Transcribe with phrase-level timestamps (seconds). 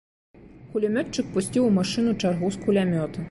[0.71, 3.17] Кулямётчык пусціў у машыну чаргу з кулямёта.